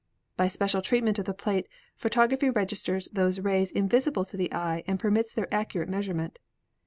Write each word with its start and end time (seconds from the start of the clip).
By 0.35 0.47
special 0.47 0.81
treatment 0.81 1.19
of 1.19 1.25
the 1.25 1.33
plate 1.35 1.67
photography 1.95 2.49
registers 2.49 3.07
those 3.13 3.39
rays 3.39 3.69
invisible 3.69 4.25
to 4.25 4.35
the 4.35 4.51
eye 4.51 4.83
and 4.87 4.99
permits 4.99 5.31
their 5.31 5.53
accurate 5.53 5.89
measurement. 5.89 6.39